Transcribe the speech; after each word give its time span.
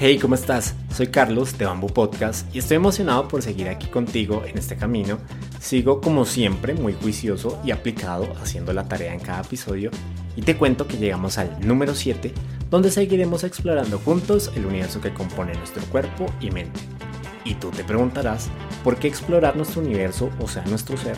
Hey, 0.00 0.16
¿cómo 0.20 0.36
estás? 0.36 0.76
Soy 0.94 1.08
Carlos 1.08 1.58
de 1.58 1.64
Bamboo 1.64 1.88
Podcast 1.88 2.54
y 2.54 2.60
estoy 2.60 2.76
emocionado 2.76 3.26
por 3.26 3.42
seguir 3.42 3.68
aquí 3.68 3.88
contigo 3.88 4.44
en 4.46 4.56
este 4.56 4.76
camino. 4.76 5.18
Sigo 5.58 6.00
como 6.00 6.24
siempre 6.24 6.72
muy 6.72 6.92
juicioso 6.92 7.60
y 7.64 7.72
aplicado 7.72 8.32
haciendo 8.40 8.72
la 8.72 8.86
tarea 8.86 9.12
en 9.12 9.18
cada 9.18 9.40
episodio 9.40 9.90
y 10.36 10.42
te 10.42 10.56
cuento 10.56 10.86
que 10.86 10.98
llegamos 10.98 11.36
al 11.36 11.58
número 11.66 11.96
7 11.96 12.32
donde 12.70 12.92
seguiremos 12.92 13.42
explorando 13.42 13.98
juntos 13.98 14.52
el 14.54 14.66
universo 14.66 15.00
que 15.00 15.12
compone 15.12 15.54
nuestro 15.54 15.82
cuerpo 15.86 16.26
y 16.40 16.52
mente. 16.52 16.78
Y 17.44 17.54
tú 17.54 17.70
te 17.72 17.82
preguntarás, 17.82 18.50
¿por 18.84 18.98
qué 18.98 19.08
explorar 19.08 19.56
nuestro 19.56 19.80
universo, 19.80 20.30
o 20.40 20.46
sea, 20.46 20.64
nuestro 20.66 20.96
ser? 20.96 21.16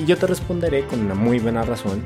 Y 0.00 0.04
yo 0.04 0.18
te 0.18 0.26
responderé 0.26 0.84
con 0.86 0.98
una 0.98 1.14
muy 1.14 1.38
buena 1.38 1.62
razón 1.62 2.02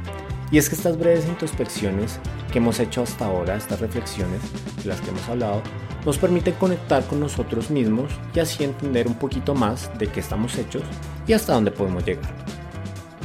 y 0.52 0.58
es 0.58 0.68
que 0.68 0.74
estas 0.74 0.98
breves 0.98 1.26
introspecciones 1.26 2.18
que 2.52 2.58
hemos 2.58 2.78
hecho 2.78 3.04
hasta 3.04 3.24
ahora, 3.24 3.56
estas 3.56 3.80
reflexiones 3.80 4.42
de 4.82 4.84
las 4.84 5.00
que 5.00 5.08
hemos 5.08 5.26
hablado, 5.26 5.62
nos 6.04 6.18
permiten 6.18 6.54
conectar 6.54 7.04
con 7.06 7.20
nosotros 7.20 7.70
mismos 7.70 8.10
y 8.34 8.40
así 8.40 8.64
entender 8.64 9.06
un 9.06 9.14
poquito 9.14 9.54
más 9.54 9.90
de 9.98 10.06
qué 10.06 10.20
estamos 10.20 10.56
hechos 10.56 10.82
y 11.26 11.32
hasta 11.32 11.54
dónde 11.54 11.70
podemos 11.70 12.04
llegar. 12.04 12.32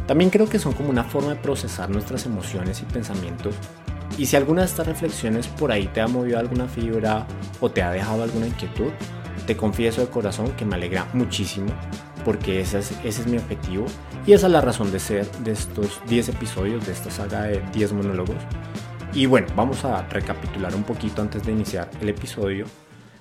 También 0.08 0.30
creo 0.30 0.48
que 0.48 0.60
son 0.60 0.74
como 0.74 0.90
una 0.90 1.04
forma 1.04 1.30
de 1.30 1.36
procesar 1.36 1.90
nuestras 1.90 2.26
emociones 2.26 2.82
y 2.82 2.86
pensamientos 2.86 3.56
y 4.18 4.28
si 4.28 4.36
alguna 4.36 4.62
de 4.62 4.68
estas 4.68 4.88
reflexiones 4.88 5.48
por 5.48 5.72
ahí 5.72 5.88
te 5.88 6.02
ha 6.02 6.08
movido 6.08 6.40
alguna 6.40 6.68
fibra 6.68 7.26
o 7.60 7.70
te 7.70 7.82
ha 7.82 7.92
dejado 7.92 8.24
alguna 8.24 8.48
inquietud, 8.48 8.92
te 9.46 9.58
confieso 9.58 10.02
de 10.02 10.08
corazón 10.08 10.52
que 10.52 10.66
me 10.66 10.76
alegra 10.76 11.08
muchísimo 11.14 11.68
porque 12.24 12.62
ese 12.62 12.80
es, 12.80 12.92
ese 13.04 13.22
es 13.22 13.28
mi 13.28 13.38
objetivo 13.38 13.86
y 14.26 14.34
esa 14.34 14.48
es 14.48 14.54
la 14.54 14.62
razón 14.62 14.92
de 14.92 15.00
ser 15.00 15.30
de 15.44 15.52
estos 15.52 16.02
10 16.08 16.30
episodios, 16.30 16.86
de 16.86 16.94
esta 16.94 17.12
saga 17.12 17.44
de 17.44 17.62
10 17.74 17.94
monólogos. 17.94 18.38
Y 19.16 19.28
bueno, 19.28 19.48
vamos 19.56 19.86
a 19.86 20.06
recapitular 20.10 20.76
un 20.76 20.84
poquito 20.84 21.22
antes 21.22 21.46
de 21.46 21.54
iniciar 21.54 21.90
el 22.02 22.10
episodio. 22.10 22.66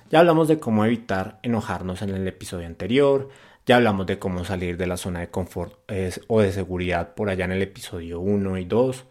Ya 0.09 0.19
hablamos 0.19 0.49
de 0.49 0.59
cómo 0.59 0.83
evitar 0.83 1.39
enojarnos 1.41 2.01
en 2.01 2.09
el 2.09 2.27
episodio 2.27 2.67
anterior, 2.67 3.29
ya 3.65 3.77
hablamos 3.77 4.05
de 4.05 4.19
cómo 4.19 4.43
salir 4.43 4.75
de 4.75 4.87
la 4.87 4.97
zona 4.97 5.21
de 5.21 5.29
confort 5.29 5.79
o 6.27 6.41
de 6.41 6.51
seguridad 6.51 7.15
por 7.15 7.29
allá 7.29 7.45
en 7.45 7.53
el 7.53 7.61
episodio 7.61 8.19
1 8.19 8.57
y 8.57 8.65
2. 8.65 9.05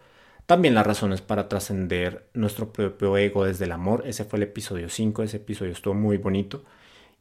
También 0.45 0.75
las 0.75 0.87
razones 0.87 1.23
para 1.23 1.49
trascender 1.49 2.29
nuestro 2.35 2.71
propio 2.71 3.17
ego 3.17 3.47
desde 3.47 3.65
el 3.65 3.73
amor. 3.73 4.03
Ese 4.07 4.25
fue 4.25 4.37
el 4.37 4.43
episodio 4.43 4.91
5, 4.91 5.23
ese 5.23 5.39
episodio 5.39 5.73
estuvo 5.73 5.95
muy 5.95 6.19
bonito. 6.19 6.65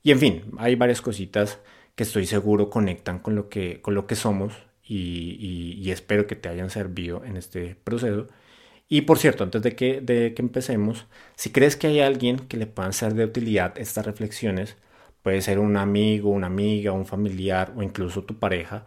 Y 0.03 0.11
en 0.11 0.20
fin, 0.20 0.44
hay 0.58 0.75
varias 0.75 1.02
cositas 1.02 1.59
que 1.95 2.03
estoy 2.03 2.25
seguro 2.25 2.70
conectan 2.70 3.20
con 3.20 3.33
lo 3.36 3.48
que, 3.48 3.81
con 3.81 3.95
lo 3.95 4.08
que 4.08 4.16
somos 4.16 4.53
y, 4.83 5.89
espero 5.89 6.27
que 6.27 6.36
te 6.36 6.50
hayan 6.50 6.70
servido 6.70 7.23
en 7.23 7.38
este 7.38 7.77
proceso. 7.81 8.27
Y 8.88 9.02
por 9.02 9.17
cierto, 9.17 9.44
antes 9.44 9.62
de 9.62 9.76
que, 9.76 10.02
de 10.02 10.34
que 10.34 10.42
empecemos, 10.42 11.08
si 11.36 11.52
crees 11.52 11.76
que 11.76 11.88
hay 11.88 12.00
alguien 12.02 12.38
que 12.38 12.58
le 12.58 12.67
puedan 12.67 12.94
ser 12.94 13.14
de 13.16 13.26
utilidad 13.26 13.78
estas 13.78 14.06
reflexiones, 14.06 14.78
puede 15.22 15.42
ser 15.42 15.58
un 15.59 15.78
amigo, 15.78 16.30
una 16.30 16.48
amiga, 16.48 16.92
un 16.92 17.06
familiar 17.06 17.73
o 17.76 17.81
incluso 17.81 18.23
tu 18.23 18.38
pareja, 18.38 18.86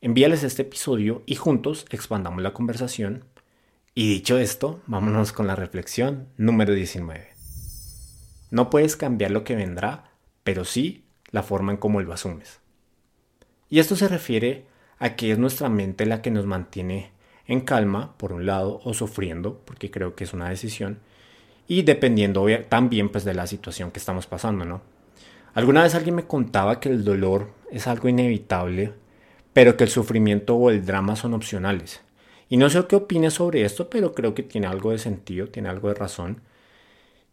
envíales 0.00 0.44
este 0.44 0.62
episodio 0.62 1.22
y 1.26 1.34
juntos 1.34 1.86
expandamos 1.90 2.42
la 2.42 2.52
conversación. 2.52 3.24
Y 3.94 4.08
dicho 4.08 4.38
esto, 4.38 4.80
vámonos 4.86 5.32
con 5.32 5.46
la 5.46 5.56
reflexión 5.56 6.28
número 6.36 6.74
19. 6.74 7.28
No 8.50 8.70
puedes 8.70 8.96
cambiar 8.96 9.30
lo 9.30 9.44
que 9.44 9.56
vendrá, 9.56 10.12
pero 10.44 10.64
sí 10.64 11.04
la 11.30 11.42
forma 11.42 11.72
en 11.72 11.78
cómo 11.78 12.00
lo 12.00 12.12
asumes. 12.12 12.60
Y 13.68 13.80
esto 13.80 13.96
se 13.96 14.08
refiere 14.08 14.66
a 14.98 15.16
que 15.16 15.32
es 15.32 15.38
nuestra 15.38 15.68
mente 15.68 16.06
la 16.06 16.22
que 16.22 16.30
nos 16.30 16.46
mantiene 16.46 17.10
en 17.48 17.62
calma, 17.62 18.14
por 18.18 18.32
un 18.32 18.46
lado, 18.46 18.80
o 18.84 18.94
sufriendo, 18.94 19.60
porque 19.64 19.90
creo 19.90 20.14
que 20.14 20.24
es 20.24 20.32
una 20.32 20.48
decisión, 20.48 21.00
y 21.66 21.82
dependiendo 21.82 22.46
también 22.68 23.08
pues 23.08 23.24
de 23.24 23.34
la 23.34 23.46
situación 23.46 23.90
que 23.90 23.98
estamos 23.98 24.26
pasando, 24.26 24.64
¿no? 24.64 24.82
Alguna 25.54 25.82
vez 25.82 25.94
alguien 25.94 26.14
me 26.14 26.26
contaba 26.26 26.78
que 26.78 26.88
el 26.88 27.04
dolor 27.04 27.50
es 27.70 27.86
algo 27.86 28.08
inevitable, 28.08 28.92
pero 29.52 29.76
que 29.76 29.84
el 29.84 29.90
sufrimiento 29.90 30.54
o 30.54 30.70
el 30.70 30.84
drama 30.84 31.16
son 31.16 31.34
opcionales. 31.34 32.00
Y 32.48 32.58
no 32.58 32.70
sé 32.70 32.86
qué 32.86 32.96
opines 32.96 33.34
sobre 33.34 33.64
esto, 33.64 33.90
pero 33.90 34.14
creo 34.14 34.34
que 34.34 34.42
tiene 34.42 34.66
algo 34.66 34.92
de 34.92 34.98
sentido, 34.98 35.48
tiene 35.48 35.68
algo 35.68 35.88
de 35.88 35.94
razón. 35.94 36.42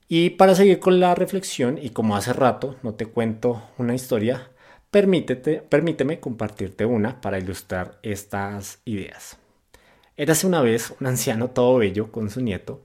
Y 0.08 0.32
para 0.32 0.56
seguir 0.56 0.80
con 0.80 1.00
la 1.00 1.16
reflexión, 1.16 1.78
y 1.82 1.90
como 1.92 2.16
hace 2.16 2.34
rato 2.34 2.76
no 2.84 2.94
te 2.94 3.06
cuento 3.06 3.64
una 3.78 3.96
historia, 3.96 4.50
permítete, 4.92 5.62
permíteme 5.62 6.20
compartirte 6.20 6.86
una 6.86 7.22
para 7.22 7.38
ilustrar 7.38 8.00
estas 8.02 8.80
ideas. 8.86 9.38
Érase 10.18 10.48
una 10.48 10.62
vez 10.62 10.94
un 11.02 11.08
anciano 11.08 11.50
todo 11.50 11.78
bello 11.78 12.09
con 12.09 12.30
su 12.30 12.40
nieto, 12.40 12.81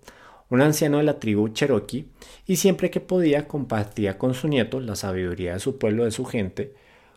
un 0.48 0.62
anciano 0.62 0.98
de 0.98 1.04
la 1.04 1.20
tribu 1.20 1.48
Cherokee, 1.50 2.08
y 2.44 2.56
siempre 2.56 2.90
que 2.90 3.00
podía 3.00 3.46
compartía 3.46 4.18
con 4.18 4.34
su 4.34 4.48
nieto 4.48 4.80
la 4.80 4.96
sabiduría 4.96 5.52
de 5.52 5.60
su 5.60 5.78
pueblo, 5.78 6.04
de 6.04 6.10
su 6.10 6.24
gente, 6.24 6.74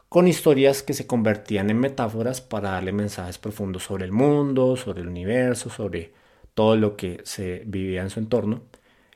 con 0.10 0.28
historias 0.28 0.84
que 0.84 0.94
se 0.94 1.08
convertían 1.08 1.72
en 1.72 1.80
metáforas 1.80 2.42
para 2.42 2.72
darle 2.72 2.92
mensajes 2.92 3.40
profundos 3.40 3.84
sobre 3.84 4.06
el 4.06 4.12
mundo, 4.12 4.78
sobre 4.78 5.02
el 5.02 5.08
universo, 5.08 5.72
sobre 5.72 6.14
todo 6.54 6.76
lo 6.76 6.96
que 6.96 7.22
se 7.24 7.64
vivía 7.66 8.04
en 8.04 8.12
su 8.12 8.20
entorno. 8.20 8.62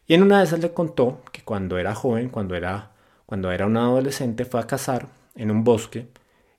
Y 0.08 0.16
en 0.16 0.24
una 0.24 0.40
de 0.40 0.46
esas 0.46 0.62
le 0.62 0.74
contó 0.74 1.22
que 1.32 1.44
cuando 1.44 1.78
era 1.78 1.94
joven, 1.94 2.30
cuando 2.30 2.56
era, 2.56 2.94
cuando 3.28 3.52
era 3.52 3.68
un 3.68 3.78
adolescente, 3.78 4.46
fue 4.46 4.62
a 4.62 4.68
cazar 4.68 5.10
en 5.36 5.52
un 5.52 5.64
bosque 5.64 6.08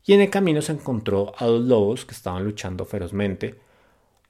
y 0.04 0.12
en 0.12 0.20
el 0.20 0.30
camino 0.30 0.62
se 0.62 0.72
encontró 0.72 1.32
a 1.38 1.46
dos 1.46 1.62
lobos 1.64 2.04
que 2.04 2.14
estaban 2.14 2.44
luchando 2.44 2.84
ferozmente. 2.84 3.66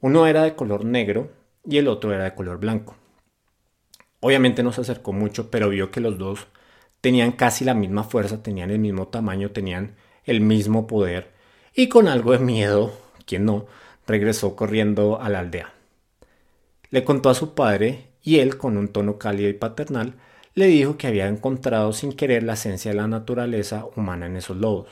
Uno 0.00 0.26
era 0.26 0.42
de 0.42 0.54
color 0.54 0.84
negro 0.84 1.31
y 1.64 1.78
el 1.78 1.88
otro 1.88 2.12
era 2.12 2.25
de 2.25 2.34
color 2.34 2.59
blanco. 2.59 2.97
Obviamente 4.20 4.62
no 4.62 4.72
se 4.72 4.81
acercó 4.81 5.12
mucho, 5.12 5.50
pero 5.50 5.69
vio 5.69 5.91
que 5.91 6.00
los 6.00 6.19
dos 6.19 6.47
tenían 7.00 7.32
casi 7.32 7.64
la 7.64 7.75
misma 7.75 8.04
fuerza, 8.04 8.42
tenían 8.42 8.70
el 8.70 8.78
mismo 8.78 9.08
tamaño, 9.08 9.50
tenían 9.50 9.97
el 10.25 10.41
mismo 10.41 10.87
poder 10.87 11.32
y 11.75 11.88
con 11.88 12.08
algo 12.08 12.32
de 12.32 12.38
miedo, 12.38 12.92
quien 13.25 13.44
no, 13.44 13.66
regresó 14.06 14.56
corriendo 14.56 15.20
a 15.20 15.28
la 15.28 15.41
aldea. 15.41 15.72
Le 16.91 17.04
contó 17.04 17.31
a 17.31 17.34
su 17.34 17.54
padre 17.54 18.08
y 18.22 18.38
él, 18.38 18.56
con 18.56 18.76
un 18.76 18.88
tono 18.88 19.19
cálido 19.19 19.48
y 19.48 19.53
paternal, 19.53 20.14
le 20.54 20.66
dijo 20.66 20.97
que 20.97 21.06
había 21.06 21.28
encontrado 21.28 21.92
sin 21.92 22.12
querer 22.12 22.42
la 22.42 22.54
esencia 22.54 22.91
de 22.91 22.97
la 22.97 23.06
naturaleza 23.06 23.87
humana 23.94 24.26
en 24.26 24.37
esos 24.37 24.56
lobos. 24.56 24.88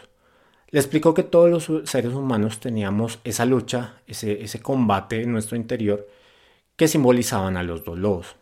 Le 0.76 0.81
explicó 0.81 1.14
que 1.14 1.22
todos 1.22 1.48
los 1.70 1.88
seres 1.91 2.12
humanos 2.12 2.60
teníamos 2.60 3.19
esa 3.25 3.47
lucha, 3.47 3.94
ese, 4.06 4.44
ese 4.44 4.60
combate 4.60 5.22
en 5.22 5.32
nuestro 5.32 5.56
interior 5.56 6.06
que 6.76 6.87
simbolizaban 6.87 7.56
a 7.56 7.62
los 7.62 7.82
dos 7.82 7.98
lobos. 7.98 8.37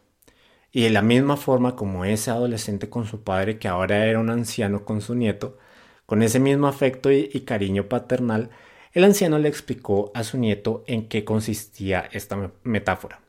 Y 0.73 0.83
de 0.83 0.91
la 0.91 1.01
misma 1.01 1.37
forma 1.37 1.77
como 1.77 2.05
ese 2.05 2.33
adolescente 2.33 2.91
con 2.91 3.07
su 3.07 3.23
padre, 3.23 3.61
que 3.61 3.69
ahora 3.69 4.07
era 4.07 4.19
un 4.19 4.31
anciano 4.31 4.85
con 4.85 5.01
su 5.01 5.15
nieto, 5.15 5.59
con 6.07 6.25
ese 6.25 6.41
mismo 6.41 6.67
afecto 6.67 7.13
y 7.13 7.29
cariño 7.43 7.89
paternal, 7.89 8.51
el 8.95 9.05
anciano 9.05 9.39
le 9.39 9.49
explicó 9.49 10.11
a 10.13 10.25
su 10.25 10.37
nieto 10.37 10.83
en 10.89 11.07
qué 11.07 11.25
consistía 11.25 12.01
esta 12.11 12.51
metáfora. 12.65 13.21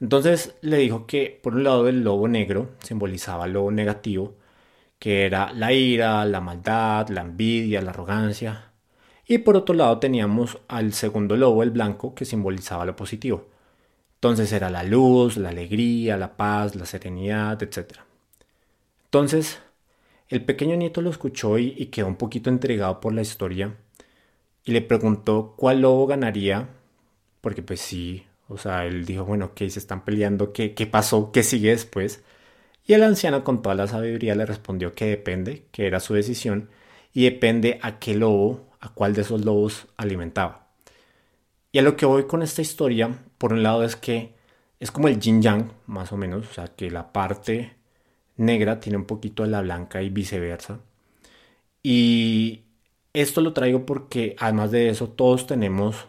Entonces 0.00 0.54
le 0.62 0.78
dijo 0.78 1.06
que 1.06 1.38
por 1.42 1.54
un 1.54 1.64
lado 1.64 1.86
el 1.86 2.02
lobo 2.02 2.28
negro 2.28 2.70
simbolizaba 2.82 3.46
lo 3.46 3.70
negativo, 3.70 4.36
que 5.02 5.26
era 5.26 5.52
la 5.52 5.72
ira, 5.72 6.24
la 6.24 6.40
maldad, 6.40 7.08
la 7.08 7.22
envidia, 7.22 7.82
la 7.82 7.90
arrogancia. 7.90 8.70
Y 9.26 9.38
por 9.38 9.56
otro 9.56 9.74
lado 9.74 9.98
teníamos 9.98 10.58
al 10.68 10.92
segundo 10.92 11.36
lobo, 11.36 11.64
el 11.64 11.72
blanco, 11.72 12.14
que 12.14 12.24
simbolizaba 12.24 12.86
lo 12.86 12.94
positivo. 12.94 13.48
Entonces 14.14 14.52
era 14.52 14.70
la 14.70 14.84
luz, 14.84 15.36
la 15.38 15.48
alegría, 15.48 16.16
la 16.16 16.36
paz, 16.36 16.76
la 16.76 16.86
serenidad, 16.86 17.60
etc. 17.60 17.98
Entonces, 19.06 19.58
el 20.28 20.44
pequeño 20.44 20.76
nieto 20.76 21.02
lo 21.02 21.10
escuchó 21.10 21.58
y, 21.58 21.86
quedó 21.86 22.06
un 22.06 22.14
poquito 22.14 22.48
intrigado 22.48 23.00
por 23.00 23.12
la 23.12 23.22
historia 23.22 23.74
y 24.64 24.70
le 24.70 24.82
preguntó 24.82 25.54
cuál 25.56 25.80
lobo 25.80 26.06
ganaría, 26.06 26.68
porque 27.40 27.62
pues 27.62 27.80
sí, 27.80 28.24
o 28.46 28.56
sea, 28.56 28.86
él 28.86 29.04
dijo, 29.04 29.24
bueno, 29.24 29.46
ok, 29.46 29.58
se 29.68 29.80
están 29.80 30.04
peleando, 30.04 30.52
¿qué, 30.52 30.74
qué 30.74 30.86
pasó? 30.86 31.32
¿Qué 31.32 31.42
sigue 31.42 31.70
después? 31.70 32.22
Y 32.84 32.94
el 32.94 33.02
anciano 33.02 33.44
con 33.44 33.62
toda 33.62 33.74
la 33.74 33.86
sabiduría 33.86 34.34
le 34.34 34.46
respondió 34.46 34.94
que 34.94 35.06
depende, 35.06 35.66
que 35.70 35.86
era 35.86 36.00
su 36.00 36.14
decisión, 36.14 36.68
y 37.12 37.24
depende 37.24 37.78
a 37.82 37.98
qué 37.98 38.14
lobo, 38.14 38.66
a 38.80 38.88
cuál 38.88 39.14
de 39.14 39.22
esos 39.22 39.44
lobos 39.44 39.86
alimentaba. 39.96 40.68
Y 41.70 41.78
a 41.78 41.82
lo 41.82 41.96
que 41.96 42.06
voy 42.06 42.26
con 42.26 42.42
esta 42.42 42.62
historia, 42.62 43.18
por 43.38 43.52
un 43.52 43.62
lado 43.62 43.84
es 43.84 43.96
que 43.96 44.34
es 44.80 44.90
como 44.90 45.08
el 45.08 45.20
yin 45.20 45.42
yang, 45.42 45.72
más 45.86 46.12
o 46.12 46.16
menos, 46.16 46.48
o 46.50 46.52
sea, 46.52 46.68
que 46.68 46.90
la 46.90 47.12
parte 47.12 47.76
negra 48.36 48.80
tiene 48.80 48.98
un 48.98 49.06
poquito 49.06 49.44
de 49.44 49.50
la 49.50 49.62
blanca 49.62 50.02
y 50.02 50.10
viceversa. 50.10 50.80
Y 51.82 52.62
esto 53.12 53.40
lo 53.40 53.52
traigo 53.52 53.86
porque 53.86 54.36
además 54.38 54.70
de 54.70 54.88
eso 54.88 55.08
todos 55.08 55.46
tenemos 55.46 56.08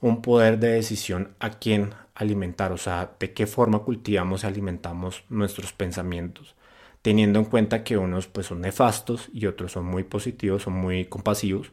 un 0.00 0.22
poder 0.22 0.58
de 0.58 0.68
decisión 0.72 1.34
a 1.40 1.50
quién 1.58 1.94
alimentar, 2.18 2.72
o 2.72 2.76
sea, 2.76 3.12
de 3.18 3.32
qué 3.32 3.46
forma 3.46 3.80
cultivamos 3.80 4.44
y 4.44 4.46
alimentamos 4.48 5.24
nuestros 5.28 5.72
pensamientos, 5.72 6.56
teniendo 7.02 7.38
en 7.38 7.44
cuenta 7.46 7.84
que 7.84 7.96
unos 7.96 8.26
pues 8.26 8.46
son 8.48 8.60
nefastos 8.60 9.30
y 9.32 9.46
otros 9.46 9.72
son 9.72 9.86
muy 9.86 10.02
positivos, 10.04 10.62
son 10.64 10.74
muy 10.74 11.06
compasivos 11.06 11.72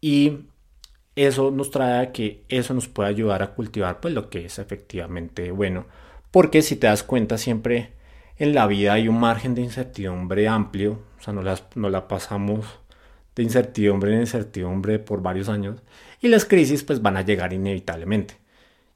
y 0.00 0.46
eso 1.16 1.50
nos 1.50 1.70
trae 1.70 2.00
a 2.00 2.12
que 2.12 2.44
eso 2.48 2.74
nos 2.74 2.88
puede 2.88 3.08
ayudar 3.08 3.42
a 3.42 3.54
cultivar 3.54 4.00
pues 4.00 4.14
lo 4.14 4.30
que 4.30 4.46
es 4.46 4.58
efectivamente 4.58 5.50
bueno, 5.50 5.86
porque 6.30 6.62
si 6.62 6.76
te 6.76 6.86
das 6.86 7.02
cuenta 7.02 7.38
siempre 7.38 7.92
en 8.38 8.54
la 8.54 8.66
vida 8.66 8.92
hay 8.94 9.08
un 9.08 9.18
margen 9.18 9.54
de 9.54 9.62
incertidumbre 9.62 10.46
amplio, 10.48 11.00
o 11.18 11.22
sea, 11.22 11.32
no, 11.32 11.42
no 11.74 11.90
la 11.90 12.08
pasamos 12.08 12.66
de 13.34 13.42
incertidumbre 13.42 14.14
en 14.14 14.20
incertidumbre 14.20 14.98
por 15.00 15.22
varios 15.22 15.48
años 15.48 15.82
y 16.20 16.28
las 16.28 16.44
crisis 16.44 16.84
pues 16.84 17.02
van 17.02 17.16
a 17.16 17.22
llegar 17.22 17.52
inevitablemente. 17.52 18.45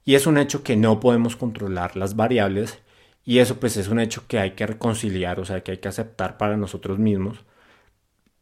Y 0.03 0.15
es 0.15 0.25
un 0.27 0.37
hecho 0.37 0.63
que 0.63 0.75
no 0.75 0.99
podemos 0.99 1.35
controlar 1.35 1.95
las 1.95 2.15
variables 2.15 2.79
y 3.23 3.39
eso 3.39 3.59
pues 3.59 3.77
es 3.77 3.87
un 3.87 3.99
hecho 3.99 4.23
que 4.27 4.39
hay 4.39 4.51
que 4.51 4.65
reconciliar, 4.65 5.39
o 5.39 5.45
sea, 5.45 5.63
que 5.63 5.71
hay 5.71 5.77
que 5.77 5.87
aceptar 5.87 6.37
para 6.37 6.57
nosotros 6.57 6.99
mismos. 6.99 7.39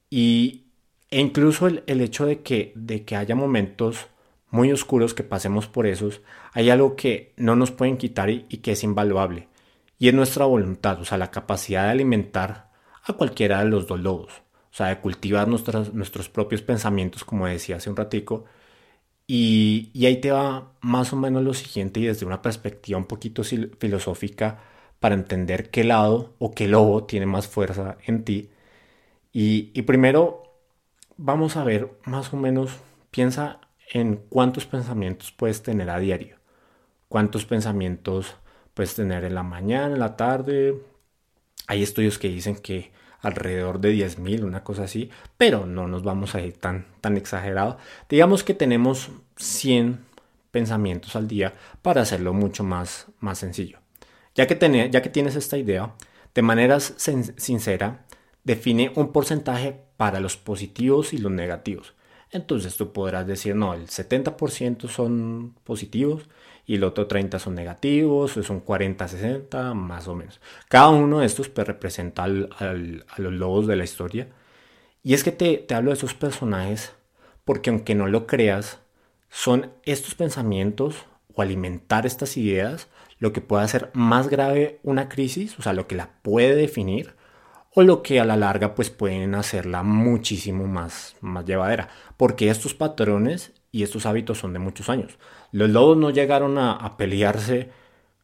Y 0.09 0.65
e 1.11 1.19
incluso 1.19 1.67
el, 1.67 1.83
hecho 2.01 2.25
de 2.25 2.41
que, 2.41 2.71
de 2.75 3.03
que 3.03 3.15
haya 3.15 3.35
momentos 3.35 4.07
muy 4.51 4.71
oscuros 4.71 5.13
que 5.13 5.23
pasemos 5.23 5.67
por 5.67 5.87
esos, 5.87 6.21
hay 6.53 6.69
algo 6.69 6.95
que 6.95 7.33
no 7.37 7.55
nos 7.55 7.71
pueden 7.71 7.97
quitar 7.97 8.29
y, 8.29 8.43
que 8.43 8.73
es 8.73 8.83
invaluable. 8.83 9.47
Y 9.97 10.07
es 10.07 10.13
nuestra 10.13 10.45
voluntad, 10.45 10.99
o 11.01 11.05
sea, 11.05 11.17
la 11.17 11.31
capacidad 11.31 11.85
de 11.85 11.91
alimentar 11.91 12.71
a 13.03 13.13
cualquiera 13.13 13.59
de 13.59 13.69
los 13.69 13.87
dos 13.87 13.99
lobos. 13.99 14.33
O 14.71 14.75
sea, 14.75 14.87
de 14.87 14.99
cultivar 14.99 15.47
nuestros 15.47 16.29
propios 16.29 16.61
pensamientos, 16.61 17.23
como 17.23 17.47
decía 17.47 17.77
hace 17.77 17.89
un 17.89 17.95
ratico. 17.95 18.45
Y, 19.31 19.91
ahí 20.07 20.19
te 20.21 20.31
va 20.31 20.73
más 20.81 21.13
o 21.13 21.15
menos 21.15 21.43
lo 21.43 21.53
siguiente 21.53 21.99
y 21.99 22.07
desde 22.07 22.25
una 22.25 22.41
perspectiva 22.41 22.97
un 22.97 23.05
poquito 23.05 23.43
filosófica 23.43 24.59
para 24.99 25.13
entender 25.13 25.69
qué 25.69 25.83
lado 25.83 26.33
o 26.39 26.51
qué 26.55 26.67
lobo 26.67 27.03
tiene 27.05 27.27
más 27.27 27.47
fuerza 27.47 27.97
en 28.07 28.23
ti. 28.25 28.49
Y, 29.31 29.69
y 29.75 29.83
primero 29.83 30.43
vamos 31.17 31.57
a 31.57 31.63
ver 31.63 31.91
más 32.05 32.33
o 32.33 32.37
menos, 32.37 32.71
piensa 33.11 33.61
en 33.93 34.17
cuántos 34.29 34.65
pensamientos 34.65 35.31
puedes 35.31 35.61
tener 35.61 35.91
a 35.91 35.99
diario. 35.99 36.37
Cuántos 37.07 37.45
pensamientos 37.45 38.35
puedes 38.73 38.95
tener 38.95 39.25
en 39.25 39.35
la 39.35 39.43
mañana, 39.43 39.93
en 39.93 39.99
la 39.99 40.17
tarde. 40.17 40.81
Hay 41.67 41.83
estudios 41.83 42.17
que 42.17 42.29
dicen 42.29 42.55
que 42.55 42.91
alrededor 43.21 43.79
de 43.79 43.93
10.000, 43.93 44.43
una 44.43 44.63
cosa 44.63 44.83
así, 44.83 45.09
pero 45.37 45.65
no 45.65 45.87
nos 45.87 46.03
vamos 46.03 46.35
a 46.35 46.41
ir 46.41 46.57
tan, 46.57 46.85
tan 47.01 47.17
exagerado. 47.17 47.77
Digamos 48.07 48.43
que 48.43 48.53
tenemos 48.53 49.09
100 49.37 49.99
pensamientos 50.51 51.15
al 51.15 51.27
día 51.27 51.53
para 51.81 52.01
hacerlo 52.01 52.33
mucho 52.33 52.63
más, 52.63 53.07
más 53.19 53.39
sencillo. 53.39 53.79
Ya 54.35 54.47
que, 54.47 54.89
ya 54.91 55.01
que 55.01 55.09
tienes 55.09 55.35
esta 55.35 55.57
idea, 55.57 55.93
de 56.33 56.41
manera 56.41 56.79
sincera, 56.79 58.05
define 58.43 58.91
un 58.95 59.11
porcentaje 59.11 59.81
para 59.97 60.19
los 60.19 60.37
positivos 60.37 61.13
y 61.13 61.17
los 61.17 61.31
negativos. 61.31 61.93
Entonces 62.31 62.77
tú 62.77 62.93
podrás 62.93 63.25
decir, 63.25 63.55
no, 63.55 63.73
el 63.73 63.87
70% 63.87 64.87
son 64.87 65.55
positivos 65.63 66.29
y 66.69 66.75
el 66.75 66.83
otro 66.83 67.07
30% 67.07 67.39
son 67.39 67.55
negativos, 67.55 68.37
es 68.37 68.51
un 68.51 68.63
40-60, 68.63 69.73
más 69.73 70.07
o 70.07 70.13
menos. 70.13 70.39
Cada 70.67 70.89
uno 70.89 71.17
de 71.17 71.25
estos 71.25 71.49
pues, 71.49 71.65
representa 71.65 72.25
al, 72.25 72.47
a 72.59 73.19
los 73.19 73.33
lobos 73.33 73.65
de 73.65 73.75
la 73.75 73.83
historia. 73.83 74.27
Y 75.01 75.15
es 75.15 75.23
que 75.23 75.31
te, 75.31 75.57
te 75.57 75.73
hablo 75.73 75.89
de 75.89 75.97
esos 75.97 76.13
personajes 76.13 76.93
porque 77.43 77.71
aunque 77.71 77.95
no 77.95 78.05
lo 78.05 78.27
creas, 78.27 78.81
son 79.31 79.71
estos 79.83 80.13
pensamientos 80.13 81.07
o 81.33 81.41
alimentar 81.41 82.05
estas 82.05 82.37
ideas 82.37 82.87
lo 83.17 83.33
que 83.33 83.41
puede 83.41 83.63
hacer 83.63 83.89
más 83.93 84.27
grave 84.27 84.79
una 84.83 85.09
crisis, 85.09 85.57
o 85.57 85.63
sea, 85.63 85.73
lo 85.73 85.87
que 85.87 85.95
la 85.95 86.11
puede 86.21 86.53
definir, 86.53 87.15
o 87.73 87.81
lo 87.81 88.03
que 88.03 88.19
a 88.19 88.25
la 88.25 88.37
larga 88.37 88.75
pues 88.75 88.91
pueden 88.91 89.33
hacerla 89.33 89.81
muchísimo 89.81 90.67
más, 90.67 91.15
más 91.19 91.45
llevadera, 91.45 91.89
porque 92.15 92.51
estos 92.51 92.75
patrones 92.75 93.53
y 93.71 93.81
estos 93.81 94.05
hábitos 94.05 94.37
son 94.37 94.53
de 94.53 94.59
muchos 94.59 94.87
años. 94.87 95.17
Los 95.51 95.69
lobos 95.69 95.97
no 95.97 96.09
llegaron 96.09 96.57
a, 96.57 96.97
pelearse 96.97 97.69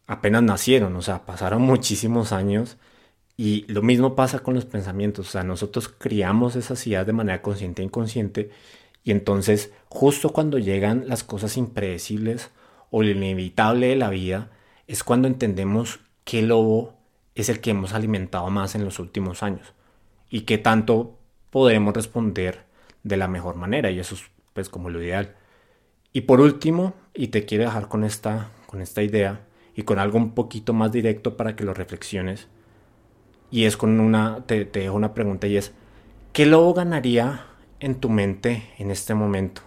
apenas 0.08 0.44
nacieron, 0.44 0.96
o 0.96 1.02
sea, 1.02 1.26
pasaron 1.26 1.62
muchísimos 1.64 2.32
años 2.32 2.78
y 3.38 3.66
lo 3.72 3.82
mismo 3.82 4.16
pasa 4.16 4.40
con 4.40 4.54
los 4.54 4.66
pensamientos, 4.66 5.28
o 5.28 5.32
sea, 5.32 5.44
nosotros 5.44 5.90
criamos 5.90 6.56
esas 6.56 6.86
ideas 6.88 7.06
de 7.06 7.14
manera 7.14 7.42
consciente 7.42 7.82
e 7.82 7.86
inconsciente 7.86 8.52
y 9.04 9.12
entonces 9.12 9.72
justo 9.90 10.30
cuando 10.30 10.58
llegan 10.58 11.04
las 11.08 11.24
cosas 11.24 11.58
impredecibles 11.58 12.52
o 12.92 13.04
lo 13.04 13.10
inevitable 13.10 13.88
de 13.88 13.96
la 13.96 14.10
vida, 14.10 14.52
es 14.88 15.04
cuando 15.04 15.28
entendemos 15.28 16.00
qué 16.24 16.42
lobo 16.42 16.94
es 17.34 17.50
el 17.50 17.60
que 17.60 17.72
hemos 17.72 17.94
alimentado 17.94 18.50
más 18.50 18.76
en 18.76 18.86
los 18.86 19.00
últimos 19.00 19.44
años 19.44 19.74
y 20.30 20.42
qué 20.42 20.58
tanto 20.58 21.18
podemos 21.50 21.94
responder 21.94 22.66
de 23.04 23.18
la 23.18 23.28
mejor 23.28 23.56
manera 23.56 23.92
y 23.92 24.00
eso 24.00 24.16
es 24.16 24.24
pues 24.54 24.70
como 24.70 24.90
lo 24.90 25.02
ideal. 25.02 25.36
Y 26.14 26.22
por 26.22 26.40
último, 26.40 26.94
y 27.16 27.28
te 27.30 27.46
quiero 27.46 27.64
dejar 27.66 27.88
con 27.88 28.04
esta, 28.04 28.52
con 28.68 28.82
esta 28.82 29.02
idea 29.02 29.46
y 29.76 29.84
con 29.84 30.00
algo 30.00 30.18
un 30.18 30.34
poquito 30.34 30.74
más 30.74 30.92
directo 30.92 31.38
para 31.38 31.56
que 31.56 31.64
lo 31.64 31.74
reflexiones, 31.74 32.48
y 33.52 33.66
es 33.66 33.78
con 33.78 34.00
una, 34.00 34.46
te, 34.46 34.66
te 34.66 34.82
dejo 34.82 34.96
una 34.96 35.14
pregunta 35.14 35.48
y 35.48 35.58
es, 35.58 35.74
¿qué 36.34 36.46
lobo 36.46 36.74
ganaría 36.74 37.46
en 37.80 37.96
tu 37.96 38.10
mente 38.10 38.70
en 38.78 38.92
este 38.92 39.14
momento? 39.14 39.62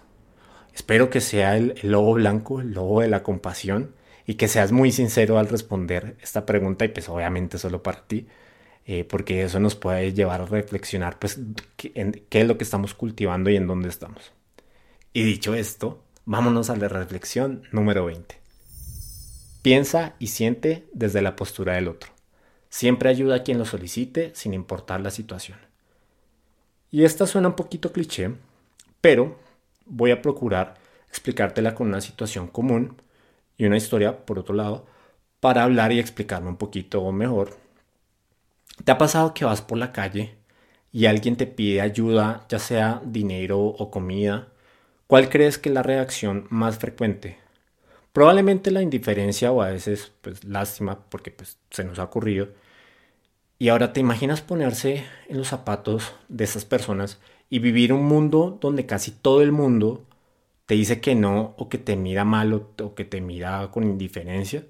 Espero 0.75 1.11
que 1.11 1.21
sea 1.21 1.57
el 1.57 1.75
lobo 1.83 2.15
blanco, 2.15 2.61
el 2.61 2.73
lobo 2.73 3.01
de 3.01 3.09
la 3.09 3.23
compasión, 3.23 3.95
y 4.27 4.35
que 4.35 4.47
seas 4.47 4.73
muy 4.73 4.93
sincero 4.93 5.39
al 5.39 5.49
responder 5.49 6.19
esta 6.21 6.45
pregunta 6.45 6.85
y 6.85 6.89
pues 6.89 7.09
obviamente 7.09 7.57
solo 7.57 7.83
para 7.83 8.07
ti, 8.07 8.27
eh, 8.85 9.05
porque 9.05 9.43
eso 9.43 9.59
nos 9.59 9.75
puede 9.75 10.13
llevar 10.13 10.43
a 10.43 10.47
reflexionar 10.47 11.19
pues 11.19 11.41
qué, 11.77 12.27
qué 12.29 12.41
es 12.43 12.47
lo 12.47 12.59
que 12.59 12.65
estamos 12.65 12.93
cultivando 12.93 13.49
y 13.49 13.57
en 13.57 13.67
dónde 13.67 13.89
estamos. 13.89 14.33
Y 15.15 15.25
dicho 15.25 15.55
esto, 15.55 16.05
vámonos 16.29 16.69
a 16.69 16.77
la 16.77 16.89
reflexión 16.89 17.63
número 17.73 18.05
20. 18.05 18.37
Piensa 19.63 20.15
y 20.19 20.27
siente 20.27 20.87
desde 20.93 21.23
la 21.23 21.35
postura 21.37 21.77
del 21.77 21.89
otro. 21.89 22.11
Siempre 22.69 23.09
ayuda 23.09 23.37
a 23.37 23.43
quien 23.43 23.57
lo 23.57 23.65
solicite 23.65 24.33
sin 24.35 24.53
importar 24.53 25.01
la 25.01 25.11
situación. 25.11 25.57
Y 26.91 27.05
esta 27.05 27.27
suena 27.27 27.49
un 27.49 27.57
poquito 27.57 27.93
cliché, 27.93 28.35
pero 29.01 29.39
voy 29.87 30.11
a 30.11 30.21
procurar 30.21 30.75
explicártela 31.09 31.75
con 31.75 31.89
una 31.89 32.03
situación 32.03 32.47
común 32.47 33.01
y 33.57 33.65
una 33.65 33.79
historia, 33.79 34.27
por 34.27 34.39
otro 34.39 34.55
lado, 34.55 34.85
para 35.41 35.63
hablar 35.63 35.93
y 35.93 35.99
explicarme 35.99 36.51
un 36.51 36.59
poquito 36.59 37.11
mejor. 37.11 37.57
¿Te 38.85 38.93
ha 38.93 38.99
pasado 38.99 39.33
que 39.33 39.47
vas 39.47 39.63
por 39.63 39.79
la 39.79 39.93
calle 39.93 40.35
y 40.93 41.07
alguien 41.07 41.37
te 41.37 41.47
pide 41.47 41.81
ayuda, 41.81 42.45
ya 42.51 42.59
sea 42.59 43.01
dinero 43.03 43.61
o 43.61 43.91
comida? 43.91 44.49
¿Cuál 45.09 45.31
crees 45.31 45.57
que 45.57 45.71
es 45.71 45.75
la 45.75 45.83
reacción 45.83 46.47
más 46.51 46.77
frecuente? 46.77 47.39
Probablemente 48.13 48.71
la 48.71 48.83
indiferencia 48.83 49.51
o 49.51 49.63
a 49.63 49.71
veces 49.71 50.13
pues 50.21 50.45
lástima 50.45 50.99
porque 51.09 51.31
pues 51.31 51.57
se 51.71 51.83
nos 51.83 51.99
ha 51.99 52.05
ocurrido. 52.05 52.49
Y 53.59 53.71
ahora 53.71 53.95
te 53.95 54.01
imaginas 54.01 54.43
ponerse 54.43 55.07
en 55.31 55.39
los 55.39 55.49
zapatos 55.49 56.13
de 56.29 56.45
esas 56.45 56.67
personas 56.67 57.21
y 57.49 57.59
vivir 57.59 57.95
un 57.95 58.05
mundo 58.05 58.59
donde 58.61 58.85
casi 58.85 59.11
todo 59.11 59.41
el 59.41 59.51
mundo 59.51 60.05
te 60.67 60.75
dice 60.75 61.01
que 61.01 61.15
no 61.15 61.55
o 61.57 61.71
que 61.71 61.79
te 61.79 61.97
mira 61.97 62.27
mal 62.27 62.53
o, 62.53 62.95
que 62.95 63.07
te 63.07 63.23
mira 63.23 63.71
con 63.71 63.85
indiferencia. 63.85 64.65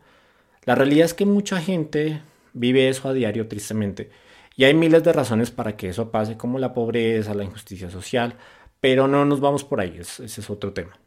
La 0.66 0.76
realidad 0.76 1.06
es 1.06 1.14
que 1.14 1.26
mucha 1.26 1.60
gente 1.60 2.22
vive 2.52 2.88
eso 2.88 3.08
a 3.08 3.12
diario 3.12 3.48
tristemente 3.48 4.12
y 4.54 4.64
hay 4.64 4.74
miles 4.74 5.02
de 5.02 5.12
razones 5.12 5.50
para 5.50 5.76
que 5.76 5.88
eso 5.88 6.12
pase 6.12 6.36
como 6.36 6.60
la 6.60 6.74
pobreza, 6.74 7.34
la 7.34 7.42
injusticia 7.42 7.90
social, 7.90 8.36
pero 8.80 9.08
no 9.08 9.24
nos 9.24 9.40
vamos 9.40 9.64
por 9.64 9.80
ahí, 9.80 9.98
ese 9.98 10.24
es 10.24 10.50
otro 10.50 10.72
tema. 10.72 10.98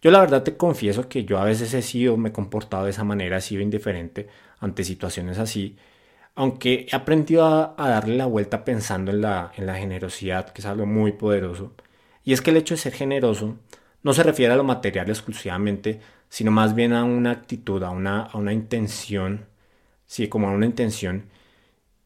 Yo 0.00 0.10
la 0.10 0.20
verdad 0.20 0.44
te 0.44 0.56
confieso 0.56 1.08
que 1.08 1.24
yo 1.24 1.38
a 1.38 1.44
veces 1.44 1.74
he 1.74 1.82
sido, 1.82 2.16
me 2.16 2.28
he 2.28 2.32
comportado 2.32 2.84
de 2.84 2.90
esa 2.90 3.04
manera, 3.04 3.38
he 3.38 3.40
sido 3.40 3.62
indiferente 3.62 4.28
ante 4.60 4.84
situaciones 4.84 5.38
así, 5.38 5.76
aunque 6.36 6.86
he 6.90 6.96
aprendido 6.96 7.44
a, 7.46 7.74
darle 7.88 8.16
la 8.16 8.26
vuelta 8.26 8.64
pensando 8.64 9.10
en 9.10 9.22
la, 9.22 9.52
en 9.56 9.66
la 9.66 9.74
generosidad, 9.76 10.50
que 10.52 10.60
es 10.60 10.66
algo 10.66 10.86
muy 10.86 11.12
poderoso. 11.12 11.74
Y 12.24 12.32
es 12.32 12.42
que 12.42 12.50
el 12.50 12.58
hecho 12.58 12.74
de 12.74 12.80
ser 12.80 12.92
generoso 12.94 13.56
no 14.04 14.14
se 14.14 14.22
refiere 14.22 14.52
a 14.54 14.56
lo 14.56 14.64
material 14.64 15.08
exclusivamente, 15.08 16.00
sino 16.28 16.50
más 16.52 16.74
bien 16.74 16.92
a 16.92 17.04
una 17.04 17.32
actitud, 17.32 17.82
a 17.82 17.90
una, 17.90 18.22
a 18.22 18.38
una 18.38 18.52
intención, 18.52 19.46
sí, 20.06 20.28
como 20.28 20.48
a 20.48 20.52
una 20.52 20.66
intención. 20.66 21.28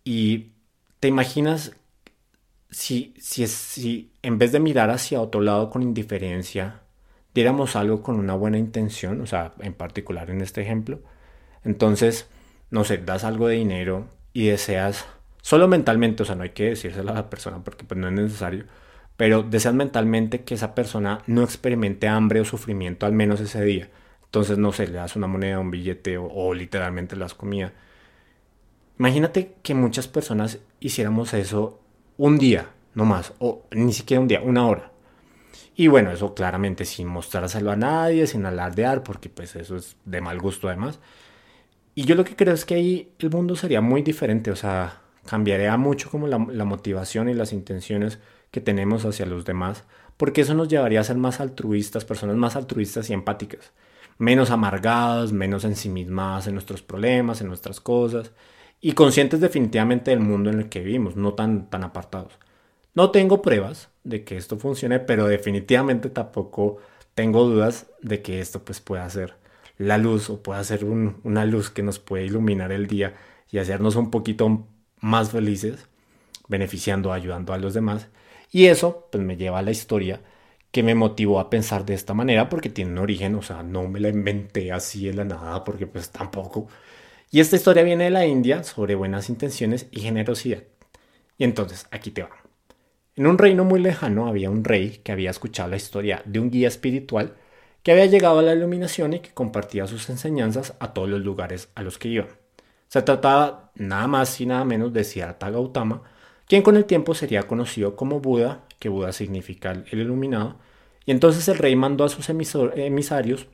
Y 0.04 0.52
te 1.00 1.08
imaginas 1.08 1.76
si, 2.72 3.14
si, 3.18 3.46
si 3.46 4.12
en 4.22 4.38
vez 4.38 4.50
de 4.50 4.58
mirar 4.58 4.90
hacia 4.90 5.20
otro 5.20 5.42
lado 5.42 5.70
con 5.70 5.82
indiferencia, 5.82 6.80
diéramos 7.34 7.76
algo 7.76 8.02
con 8.02 8.18
una 8.18 8.34
buena 8.34 8.58
intención, 8.58 9.20
o 9.20 9.26
sea, 9.26 9.52
en 9.60 9.74
particular 9.74 10.30
en 10.30 10.40
este 10.40 10.62
ejemplo, 10.62 11.00
entonces, 11.64 12.28
no 12.70 12.84
sé, 12.84 12.98
das 12.98 13.24
algo 13.24 13.46
de 13.46 13.56
dinero 13.56 14.08
y 14.32 14.46
deseas, 14.46 15.06
solo 15.42 15.68
mentalmente, 15.68 16.22
o 16.22 16.26
sea, 16.26 16.34
no 16.34 16.44
hay 16.44 16.50
que 16.50 16.70
decírselo 16.70 17.12
a 17.12 17.14
la 17.14 17.30
persona 17.30 17.62
porque 17.62 17.84
pues 17.84 18.00
no 18.00 18.08
es 18.08 18.14
necesario, 18.14 18.64
pero 19.16 19.42
deseas 19.42 19.74
mentalmente 19.74 20.42
que 20.42 20.54
esa 20.54 20.74
persona 20.74 21.22
no 21.26 21.42
experimente 21.42 22.08
hambre 22.08 22.40
o 22.40 22.44
sufrimiento 22.44 23.06
al 23.06 23.12
menos 23.12 23.40
ese 23.40 23.62
día. 23.62 23.90
Entonces, 24.24 24.56
no 24.56 24.72
sé, 24.72 24.86
le 24.86 24.94
das 24.94 25.14
una 25.14 25.26
moneda, 25.26 25.60
un 25.60 25.70
billete 25.70 26.16
o, 26.18 26.54
literalmente 26.54 27.16
le 27.16 27.24
das. 27.24 27.36
Imagínate 28.98 29.56
que 29.62 29.74
muchas 29.74 30.08
personas 30.08 30.58
hiciéramos 30.80 31.34
eso 31.34 31.81
un 32.16 32.38
día, 32.38 32.70
no 32.94 33.04
más, 33.04 33.32
o 33.38 33.66
ni 33.70 33.92
siquiera 33.92 34.20
un 34.20 34.28
día, 34.28 34.40
una 34.42 34.66
hora. 34.66 34.92
Y 35.74 35.88
bueno, 35.88 36.10
eso 36.10 36.34
claramente 36.34 36.84
sin 36.84 37.08
mostrárselo 37.08 37.70
a 37.70 37.76
nadie, 37.76 38.26
sin 38.26 38.44
alardear, 38.44 39.02
porque 39.02 39.28
pues 39.28 39.56
eso 39.56 39.76
es 39.76 39.96
de 40.04 40.20
mal 40.20 40.38
gusto 40.38 40.68
además. 40.68 41.00
Y 41.94 42.04
yo 42.04 42.14
lo 42.14 42.24
que 42.24 42.36
creo 42.36 42.54
es 42.54 42.64
que 42.64 42.74
ahí 42.74 43.12
el 43.18 43.30
mundo 43.30 43.56
sería 43.56 43.80
muy 43.80 44.02
diferente, 44.02 44.50
o 44.50 44.56
sea, 44.56 45.00
cambiaría 45.26 45.76
mucho 45.76 46.10
como 46.10 46.26
la, 46.26 46.38
la 46.50 46.64
motivación 46.64 47.28
y 47.28 47.34
las 47.34 47.52
intenciones 47.52 48.18
que 48.50 48.60
tenemos 48.60 49.04
hacia 49.04 49.26
los 49.26 49.44
demás, 49.44 49.84
porque 50.16 50.42
eso 50.42 50.54
nos 50.54 50.68
llevaría 50.68 51.00
a 51.00 51.04
ser 51.04 51.16
más 51.16 51.40
altruistas, 51.40 52.04
personas 52.04 52.36
más 52.36 52.56
altruistas 52.56 53.10
y 53.10 53.14
empáticas, 53.14 53.72
menos 54.18 54.50
amargadas, 54.50 55.32
menos 55.32 55.64
ensimismadas 55.64 56.46
en 56.46 56.54
nuestros 56.54 56.82
problemas, 56.82 57.40
en 57.40 57.48
nuestras 57.48 57.80
cosas, 57.80 58.32
y 58.82 58.92
conscientes 58.92 59.40
definitivamente 59.40 60.10
del 60.10 60.20
mundo 60.20 60.50
en 60.50 60.58
el 60.58 60.68
que 60.68 60.80
vivimos, 60.80 61.16
no 61.16 61.34
tan, 61.34 61.70
tan 61.70 61.84
apartados. 61.84 62.38
No 62.94 63.10
tengo 63.12 63.40
pruebas 63.40 63.88
de 64.04 64.24
que 64.24 64.36
esto 64.36 64.58
funcione, 64.58 64.98
pero 64.98 65.26
definitivamente 65.28 66.10
tampoco 66.10 66.78
tengo 67.14 67.44
dudas 67.44 67.86
de 68.02 68.22
que 68.22 68.40
esto 68.40 68.64
pues 68.64 68.80
pueda 68.80 69.08
ser 69.08 69.34
la 69.78 69.98
luz 69.98 70.30
o 70.30 70.42
pueda 70.42 70.62
ser 70.64 70.84
una 70.84 71.44
luz 71.46 71.70
que 71.70 71.82
nos 71.82 72.00
puede 72.00 72.26
iluminar 72.26 72.72
el 72.72 72.88
día 72.88 73.14
y 73.50 73.58
hacernos 73.58 73.96
un 73.96 74.10
poquito 74.10 74.66
más 75.00 75.30
felices, 75.30 75.88
beneficiando, 76.48 77.12
ayudando 77.12 77.52
a 77.52 77.58
los 77.58 77.74
demás. 77.74 78.08
Y 78.50 78.66
eso 78.66 79.08
pues 79.12 79.22
me 79.24 79.36
lleva 79.36 79.60
a 79.60 79.62
la 79.62 79.70
historia 79.70 80.20
que 80.72 80.82
me 80.82 80.94
motivó 80.94 81.38
a 81.38 81.50
pensar 81.50 81.84
de 81.84 81.94
esta 81.94 82.14
manera 82.14 82.48
porque 82.48 82.68
tiene 82.70 82.92
un 82.92 82.98
origen, 82.98 83.34
o 83.36 83.42
sea, 83.42 83.62
no 83.62 83.88
me 83.88 84.00
la 84.00 84.08
inventé 84.08 84.72
así 84.72 85.06
de 85.06 85.14
la 85.14 85.24
nada 85.24 85.64
porque 85.64 85.86
pues 85.86 86.10
tampoco. 86.10 86.68
Y 87.34 87.40
esta 87.40 87.56
historia 87.56 87.82
viene 87.82 88.04
de 88.04 88.10
la 88.10 88.26
India 88.26 88.62
sobre 88.62 88.94
buenas 88.94 89.30
intenciones 89.30 89.86
y 89.90 90.00
generosidad. 90.00 90.64
Y 91.38 91.44
entonces, 91.44 91.86
aquí 91.90 92.10
te 92.10 92.22
va. 92.22 92.28
En 93.16 93.26
un 93.26 93.38
reino 93.38 93.64
muy 93.64 93.80
lejano 93.80 94.28
había 94.28 94.50
un 94.50 94.64
rey 94.64 95.00
que 95.02 95.12
había 95.12 95.30
escuchado 95.30 95.70
la 95.70 95.76
historia 95.76 96.20
de 96.26 96.38
un 96.40 96.50
guía 96.50 96.68
espiritual 96.68 97.32
que 97.82 97.90
había 97.90 98.04
llegado 98.04 98.38
a 98.38 98.42
la 98.42 98.52
iluminación 98.52 99.14
y 99.14 99.20
que 99.20 99.30
compartía 99.32 99.86
sus 99.86 100.10
enseñanzas 100.10 100.74
a 100.78 100.92
todos 100.92 101.08
los 101.08 101.22
lugares 101.22 101.70
a 101.74 101.82
los 101.82 101.96
que 101.96 102.08
iba. 102.08 102.26
Se 102.88 103.00
trataba 103.00 103.72
nada 103.76 104.06
más 104.08 104.38
y 104.42 104.44
nada 104.44 104.66
menos 104.66 104.92
de 104.92 105.02
Siddhartha 105.02 105.48
Gautama, 105.48 106.02
quien 106.46 106.62
con 106.62 106.76
el 106.76 106.84
tiempo 106.84 107.14
sería 107.14 107.44
conocido 107.44 107.96
como 107.96 108.20
Buda, 108.20 108.64
que 108.78 108.90
Buda 108.90 109.10
significa 109.12 109.70
el 109.72 109.98
iluminado, 109.98 110.56
y 111.06 111.12
entonces 111.12 111.48
el 111.48 111.56
rey 111.56 111.76
mandó 111.76 112.04
a 112.04 112.10
sus 112.10 112.28
emisarios 112.28 113.46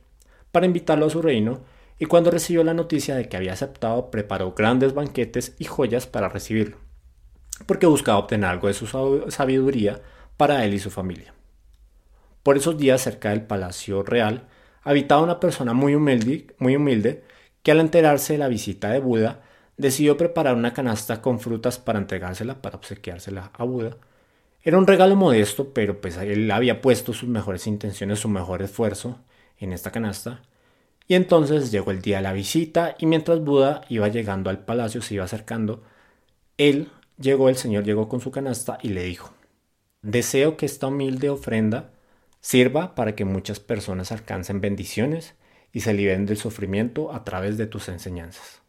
para 0.51 0.65
invitarlo 0.65 1.05
a 1.05 1.09
su 1.09 1.21
reino, 1.21 1.61
y 1.99 2.05
cuando 2.05 2.31
recibió 2.31 2.63
la 2.63 2.73
noticia 2.73 3.15
de 3.15 3.27
que 3.27 3.37
había 3.37 3.53
aceptado, 3.53 4.09
preparó 4.09 4.53
grandes 4.53 4.93
banquetes 4.93 5.55
y 5.59 5.65
joyas 5.65 6.07
para 6.07 6.29
recibirlo, 6.29 6.77
porque 7.65 7.85
buscaba 7.85 8.19
obtener 8.19 8.49
algo 8.49 8.67
de 8.69 8.73
su 8.73 8.87
sabiduría 8.87 10.01
para 10.37 10.63
él 10.65 10.73
y 10.73 10.79
su 10.79 10.89
familia. 10.89 11.33
Por 12.41 12.57
esos 12.57 12.77
días, 12.77 13.01
cerca 13.01 13.31
del 13.31 13.41
Palacio 13.41 14.01
Real, 14.01 14.47
habitaba 14.81 15.21
una 15.21 15.41
persona 15.41 15.73
muy 15.73 15.93
humilde, 15.93 16.55
muy 16.57 16.77
humilde 16.77 17.23
que 17.63 17.71
al 17.71 17.81
enterarse 17.81 18.33
de 18.33 18.39
la 18.39 18.47
visita 18.47 18.89
de 18.89 18.99
Buda, 18.99 19.41
decidió 19.77 20.17
preparar 20.17 20.55
una 20.55 20.73
canasta 20.73 21.21
con 21.21 21.39
frutas 21.39 21.77
para 21.77 21.99
entregársela, 21.99 22.61
para 22.61 22.77
obsequiársela 22.77 23.51
a 23.53 23.63
Buda. 23.63 23.97
Era 24.61 24.77
un 24.77 24.87
regalo 24.87 25.15
modesto, 25.15 25.73
pero 25.73 26.01
pues 26.01 26.17
él 26.17 26.49
había 26.51 26.81
puesto 26.81 27.13
sus 27.13 27.29
mejores 27.29 27.67
intenciones, 27.67 28.19
su 28.19 28.29
mejor 28.29 28.61
esfuerzo 28.61 29.19
en 29.57 29.73
esta 29.73 29.91
canasta. 29.91 30.41
Y 31.09 31.15
entonces 31.15 31.71
llegó 31.71 31.89
el 31.89 32.03
día 32.03 32.17
de 32.17 32.21
la 32.21 32.33
visita 32.33 32.95
y 32.99 33.07
mientras 33.07 33.43
Buda 33.43 33.81
iba 33.89 34.07
llegando 34.09 34.51
al 34.51 34.59
palacio, 34.59 35.01
se 35.01 35.15
iba 35.15 35.23
acercando, 35.23 35.81
él 36.59 36.89
llegó, 37.19 37.49
el 37.49 37.55
Señor 37.55 37.83
llegó 37.83 38.07
con 38.07 38.21
su 38.21 38.29
canasta 38.29 38.77
y 38.83 38.89
le 38.89 39.05
dijo, 39.05 39.33
deseo 40.03 40.55
que 40.55 40.67
esta 40.67 40.85
humilde 40.85 41.31
ofrenda 41.31 41.89
sirva 42.41 42.93
para 42.93 43.15
que 43.15 43.25
muchas 43.25 43.59
personas 43.59 44.11
alcancen 44.11 44.61
bendiciones 44.61 45.33
y 45.73 45.79
se 45.79 45.95
liberen 45.95 46.27
del 46.27 46.37
sufrimiento 46.37 47.11
a 47.11 47.23
través 47.23 47.57
de 47.57 47.65
tus 47.65 47.89
enseñanzas. 47.89 48.61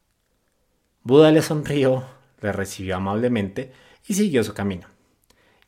Buda 1.02 1.30
le 1.32 1.42
sonrió, 1.42 2.06
le 2.40 2.52
recibió 2.52 2.96
amablemente 2.96 3.70
y 4.08 4.14
siguió 4.14 4.42
su 4.44 4.54
camino. 4.54 4.86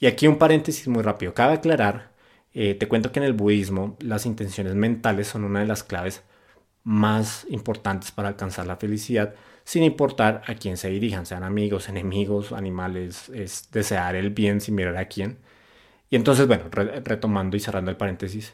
Y 0.00 0.06
aquí 0.06 0.26
un 0.26 0.38
paréntesis 0.38 0.88
muy 0.88 1.02
rápido. 1.02 1.34
Cabe 1.34 1.52
aclarar, 1.52 2.12
eh, 2.54 2.74
te 2.74 2.88
cuento 2.88 3.12
que 3.12 3.18
en 3.18 3.26
el 3.26 3.34
budismo 3.34 3.98
las 4.00 4.24
intenciones 4.24 4.74
mentales 4.74 5.26
son 5.28 5.44
una 5.44 5.60
de 5.60 5.66
las 5.66 5.84
claves 5.84 6.22
más 6.84 7.46
importantes 7.50 8.10
para 8.12 8.28
alcanzar 8.28 8.66
la 8.66 8.76
felicidad, 8.76 9.34
sin 9.64 9.84
importar 9.84 10.42
a 10.46 10.54
quién 10.54 10.76
se 10.76 10.90
dirijan, 10.90 11.26
sean 11.26 11.44
amigos, 11.44 11.88
enemigos, 11.88 12.52
animales, 12.52 13.28
es 13.30 13.70
desear 13.70 14.16
el 14.16 14.30
bien 14.30 14.60
sin 14.60 14.74
mirar 14.74 14.96
a 14.96 15.06
quién. 15.06 15.38
Y 16.10 16.16
entonces, 16.16 16.46
bueno, 16.46 16.64
retomando 16.70 17.56
y 17.56 17.60
cerrando 17.60 17.90
el 17.90 17.96
paréntesis, 17.96 18.52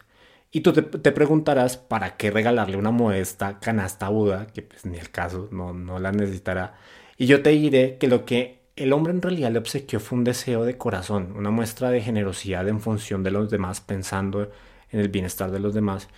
y 0.50 0.60
tú 0.62 0.72
te, 0.72 1.12
preguntarás, 1.12 1.76
¿para 1.76 2.16
qué 2.16 2.30
regalarle 2.30 2.76
una 2.76 2.90
modesta 2.90 3.58
canasta 3.60 4.06
a 4.06 4.08
Buda? 4.08 4.46
Que 4.46 4.62
pues 4.62 4.86
ni 4.86 4.96
el 4.98 5.10
caso, 5.10 5.48
no, 5.52 5.74
no 5.74 5.98
la 5.98 6.10
necesitará. 6.10 6.74
Y 7.18 7.26
yo 7.26 7.42
te 7.42 7.50
diré 7.50 7.98
que 7.98 8.08
lo 8.08 8.24
que 8.24 8.60
el 8.76 8.92
hombre 8.92 9.12
en 9.12 9.20
realidad 9.22 9.50
le 9.52 9.58
obsequió 9.58 10.00
fue 10.00 10.18
un 10.18 10.24
deseo 10.24 10.64
de 10.64 10.78
corazón, 10.78 11.34
una 11.36 11.50
muestra 11.50 11.90
de 11.90 12.00
generosidad 12.00 12.66
en 12.68 12.80
función 12.80 13.22
de 13.24 13.30
los 13.30 13.50
demás, 13.50 13.80
pensando 13.80 14.50
en 14.90 15.00
el 15.00 15.08
bienestar 15.08 15.50
de 15.50 15.60
los 15.60 15.74
demás. 15.74 16.08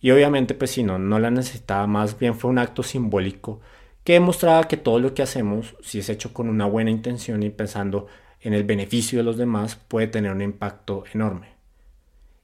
Y 0.00 0.10
obviamente, 0.10 0.54
pues 0.54 0.72
si 0.72 0.82
no, 0.82 0.98
no 0.98 1.18
la 1.18 1.30
necesitaba, 1.30 1.86
más 1.86 2.18
bien 2.18 2.34
fue 2.34 2.50
un 2.50 2.58
acto 2.58 2.82
simbólico 2.82 3.60
que 4.04 4.12
demostraba 4.12 4.68
que 4.68 4.76
todo 4.76 4.98
lo 4.98 5.14
que 5.14 5.22
hacemos, 5.22 5.76
si 5.82 5.98
es 5.98 6.10
hecho 6.10 6.32
con 6.34 6.48
una 6.48 6.66
buena 6.66 6.90
intención 6.90 7.42
y 7.42 7.50
pensando 7.50 8.06
en 8.42 8.52
el 8.52 8.64
beneficio 8.64 9.18
de 9.18 9.24
los 9.24 9.38
demás, 9.38 9.76
puede 9.76 10.06
tener 10.06 10.30
un 10.30 10.42
impacto 10.42 11.04
enorme. 11.14 11.54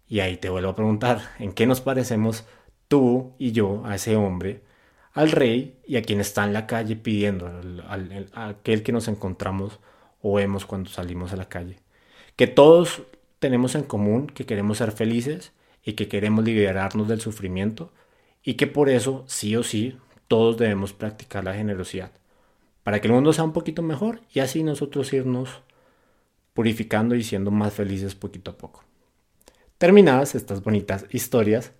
Y 0.08 0.20
ahí 0.20 0.38
te 0.38 0.48
vuelvo 0.48 0.70
a 0.70 0.74
preguntar, 0.74 1.20
¿en 1.38 1.52
qué 1.52 1.66
nos 1.66 1.82
parecemos 1.82 2.46
tú 2.88 3.34
y 3.38 3.52
yo 3.52 3.82
a 3.84 3.94
ese 3.94 4.16
hombre, 4.16 4.62
al 5.12 5.30
rey 5.30 5.78
y 5.86 5.96
a 5.96 6.02
quien 6.02 6.20
está 6.20 6.44
en 6.44 6.54
la 6.54 6.66
calle 6.66 6.96
pidiendo, 6.96 7.46
a 8.32 8.48
aquel 8.48 8.82
que 8.82 8.92
nos 8.92 9.06
encontramos 9.06 9.78
o 10.22 10.34
vemos 10.34 10.64
cuando 10.64 10.88
salimos 10.88 11.32
a 11.34 11.36
la 11.36 11.48
calle? 11.48 11.78
Que 12.36 12.46
todos 12.46 13.02
tenemos 13.38 13.74
en 13.74 13.82
común 13.82 14.26
que 14.28 14.46
queremos 14.46 14.78
ser 14.78 14.92
felices 14.92 15.52
y 15.84 15.94
que 15.94 16.08
queremos 16.08 16.44
liberarnos 16.44 17.08
del 17.08 17.20
sufrimiento 17.20 17.92
y 18.42 18.54
que 18.54 18.66
por 18.66 18.88
eso, 18.88 19.24
sí 19.26 19.56
o 19.56 19.62
sí, 19.62 19.98
todos 20.28 20.56
debemos 20.56 20.92
practicar 20.92 21.44
la 21.44 21.54
generosidad, 21.54 22.12
para 22.82 23.00
que 23.00 23.08
el 23.08 23.14
mundo 23.14 23.32
sea 23.32 23.44
un 23.44 23.52
poquito 23.52 23.82
mejor 23.82 24.20
y 24.32 24.40
así 24.40 24.62
nosotros 24.62 25.12
irnos 25.12 25.62
purificando 26.54 27.14
y 27.14 27.22
siendo 27.22 27.50
más 27.50 27.72
felices 27.72 28.14
poquito 28.14 28.52
a 28.52 28.56
poco. 28.56 28.84
Terminadas 29.78 30.34
estas 30.34 30.62
bonitas 30.62 31.06
historias, 31.10 31.72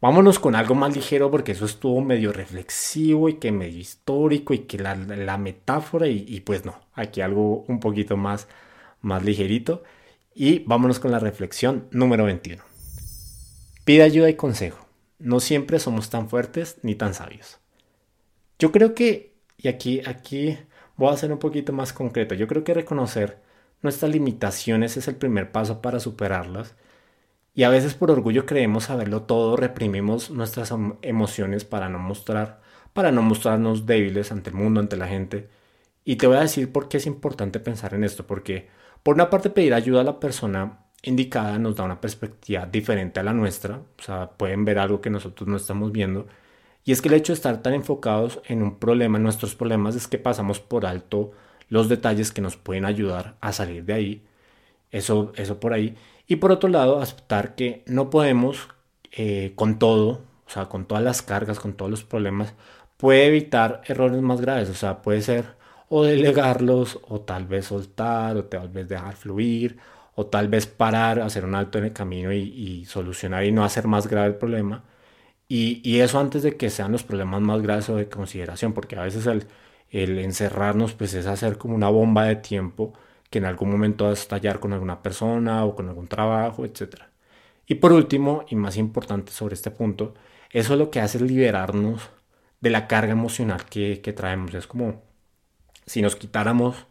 vámonos 0.00 0.38
con 0.38 0.54
algo 0.54 0.74
más 0.74 0.94
ligero 0.94 1.30
porque 1.30 1.52
eso 1.52 1.64
estuvo 1.64 2.00
medio 2.02 2.32
reflexivo 2.32 3.28
y 3.28 3.34
que 3.34 3.50
medio 3.50 3.78
histórico 3.78 4.54
y 4.54 4.60
que 4.60 4.78
la, 4.78 5.38
metáfora 5.38 6.06
y, 6.06 6.40
pues 6.40 6.64
no, 6.64 6.78
aquí 6.94 7.20
algo 7.22 7.64
un 7.68 7.80
poquito 7.80 8.16
más, 8.16 8.46
más 9.00 9.24
ligerito. 9.24 9.82
Y 10.34 10.60
vámonos 10.60 10.98
con 10.98 11.12
la 11.12 11.18
reflexión 11.18 11.88
número 11.90 12.24
21. 12.24 12.75
Pide 13.86 14.02
ayuda 14.02 14.28
y 14.28 14.34
consejo. 14.34 14.84
No 15.20 15.38
siempre 15.38 15.78
somos 15.78 16.10
tan 16.10 16.28
fuertes 16.28 16.78
ni 16.82 16.96
tan 16.96 17.14
sabios. 17.14 17.60
Yo 18.58 18.72
creo 18.72 18.96
que, 18.96 19.36
y 19.58 19.68
aquí, 19.68 20.02
aquí 20.04 20.58
voy 20.96 21.14
a 21.14 21.16
ser 21.16 21.30
un 21.30 21.38
poquito 21.38 21.72
más 21.72 21.92
concreto, 21.92 22.34
yo 22.34 22.48
creo 22.48 22.64
que 22.64 22.74
reconocer 22.74 23.38
nuestras 23.82 24.10
limitaciones 24.10 24.96
es 24.96 25.06
el 25.06 25.14
primer 25.14 25.52
paso 25.52 25.82
para 25.82 26.00
superarlas 26.00 26.74
y 27.54 27.62
a 27.62 27.68
veces 27.68 27.94
por 27.94 28.10
orgullo 28.10 28.44
creemos 28.44 28.84
saberlo 28.84 29.22
todo, 29.22 29.56
reprimimos 29.56 30.32
nuestras 30.32 30.74
emociones 31.02 31.64
para 31.64 31.88
no 31.88 32.00
mostrar, 32.00 32.62
para 32.92 33.12
no 33.12 33.22
mostrarnos 33.22 33.86
débiles 33.86 34.32
ante 34.32 34.50
el 34.50 34.56
mundo, 34.56 34.80
ante 34.80 34.96
la 34.96 35.06
gente. 35.06 35.48
Y 36.04 36.16
te 36.16 36.26
voy 36.26 36.38
a 36.38 36.40
decir 36.40 36.72
por 36.72 36.88
qué 36.88 36.96
es 36.96 37.06
importante 37.06 37.60
pensar 37.60 37.94
en 37.94 38.02
esto, 38.02 38.26
porque 38.26 38.68
por 39.04 39.14
una 39.14 39.30
parte 39.30 39.48
pedir 39.48 39.74
ayuda 39.74 40.00
a 40.00 40.04
la 40.04 40.18
persona 40.18 40.85
indicada 41.02 41.58
nos 41.58 41.76
da 41.76 41.84
una 41.84 42.00
perspectiva 42.00 42.66
diferente 42.66 43.20
a 43.20 43.22
la 43.22 43.32
nuestra, 43.32 43.76
o 43.98 44.02
sea, 44.02 44.30
pueden 44.30 44.64
ver 44.64 44.78
algo 44.78 45.00
que 45.00 45.10
nosotros 45.10 45.48
no 45.48 45.56
estamos 45.56 45.92
viendo, 45.92 46.26
y 46.84 46.92
es 46.92 47.02
que 47.02 47.08
el 47.08 47.14
hecho 47.14 47.32
de 47.32 47.36
estar 47.36 47.62
tan 47.62 47.74
enfocados 47.74 48.40
en 48.46 48.62
un 48.62 48.78
problema, 48.78 49.18
en 49.18 49.24
nuestros 49.24 49.54
problemas, 49.54 49.96
es 49.96 50.08
que 50.08 50.18
pasamos 50.18 50.60
por 50.60 50.86
alto 50.86 51.32
los 51.68 51.88
detalles 51.88 52.32
que 52.32 52.40
nos 52.40 52.56
pueden 52.56 52.84
ayudar 52.84 53.36
a 53.40 53.52
salir 53.52 53.84
de 53.84 53.92
ahí, 53.94 54.22
eso, 54.90 55.32
eso 55.36 55.60
por 55.60 55.72
ahí, 55.72 55.96
y 56.28 56.36
por 56.36 56.52
otro 56.52 56.68
lado, 56.68 57.00
aceptar 57.00 57.54
que 57.54 57.82
no 57.86 58.10
podemos 58.10 58.68
eh, 59.12 59.52
con 59.54 59.78
todo, 59.78 60.22
o 60.46 60.50
sea, 60.50 60.66
con 60.66 60.86
todas 60.86 61.04
las 61.04 61.22
cargas, 61.22 61.60
con 61.60 61.74
todos 61.74 61.90
los 61.90 62.04
problemas, 62.04 62.54
puede 62.96 63.26
evitar 63.26 63.82
errores 63.86 64.20
más 64.22 64.40
graves. 64.40 64.68
O 64.70 64.74
sea, 64.74 65.02
puede 65.02 65.22
ser 65.22 65.56
o 65.88 66.04
delegarlos, 66.04 66.98
o 67.08 67.20
tal 67.20 67.46
vez 67.46 67.66
soltar, 67.66 68.36
o 68.36 68.44
tal 68.44 68.68
vez 68.68 68.88
dejar 68.88 69.16
fluir, 69.16 69.78
o 70.16 70.26
tal 70.26 70.48
vez 70.48 70.66
parar, 70.66 71.20
hacer 71.20 71.44
un 71.44 71.54
alto 71.54 71.78
en 71.78 71.84
el 71.84 71.92
camino 71.92 72.32
y, 72.32 72.84
solucionar 72.86 73.44
y 73.44 73.52
no 73.52 73.64
hacer 73.64 73.86
más 73.88 74.08
grave 74.08 74.28
el 74.28 74.36
problema. 74.36 74.84
Y, 75.48 76.00
eso 76.00 76.18
antes 76.20 76.42
de 76.42 76.56
que 76.56 76.70
sean 76.70 76.92
los 76.92 77.04
problemas 77.04 77.40
más 77.42 77.62
graves 77.62 77.88
o 77.90 77.96
de 77.96 78.08
consideración, 78.08 78.72
porque 78.72 78.96
a 78.96 79.02
veces 79.02 79.26
el, 79.26 79.46
encerrarnos 80.18 80.94
pues 80.94 81.14
es 81.14 81.26
hacer 81.26 81.58
como 81.58 81.74
una 81.74 81.88
bomba 81.88 82.24
de 82.24 82.36
tiempo 82.36 82.92
que 83.30 83.38
en 83.38 83.44
algún 83.46 83.70
momento 83.70 84.04
va 84.04 84.10
a 84.10 84.14
estallar 84.14 84.60
con 84.60 84.72
alguna 84.72 85.02
persona 85.02 85.64
o 85.64 85.74
con 85.76 85.88
algún 85.88 86.08
trabajo, 86.08 86.64
etc. 86.64 87.02
Y 87.66 87.76
por 87.76 87.92
último, 87.92 88.44
y 88.48 88.56
más 88.56 88.76
importante 88.76 89.32
sobre 89.32 89.54
este 89.54 89.70
punto, 89.70 90.14
eso 90.50 90.76
lo 90.76 90.90
que 90.90 91.00
hace 91.00 91.18
es 91.18 91.22
liberarnos 91.24 92.10
de 92.60 92.70
la 92.70 92.86
carga 92.88 93.12
emocional 93.12 93.64
que, 93.66 93.96
traemos. 94.16 94.54
Es 94.54 94.66
como 94.66 95.02
si 95.86 96.02
nos 96.02 96.16
quitáramos 96.16 96.86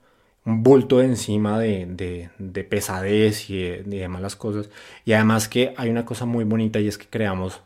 un 0.46 0.64
bulto 0.64 1.00
de 1.00 1.06
encima 1.06 1.60
de, 1.60 2.30
de, 2.38 2.64
pesadez 2.64 3.50
y 3.50 3.62
de, 3.62 4.08
malas 4.08 4.36
cosas. 4.36 4.70
Y 5.04 5.14
además 5.14 5.50
que 5.50 5.74
hay 5.78 5.90
una 5.90 6.06
cosa 6.06 6.26
muy 6.26 6.44
bonita 6.44 6.80
y 6.80 6.88
es 6.88 6.98
que 6.98 7.08
creamos, 7.08 7.62